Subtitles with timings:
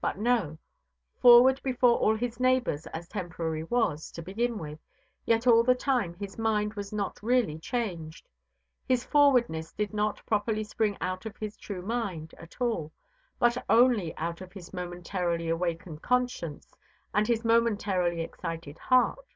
[0.00, 0.56] But, no:
[1.20, 4.78] forward before all his neighbours as Temporary was, to begin with,
[5.26, 8.26] yet all the time his mind was not really changed.
[8.88, 12.92] His forwardness did not properly spring out of his true mind at all,
[13.38, 16.74] but only out of his momentarily awakened conscience
[17.12, 19.34] and his momentarily excited heart.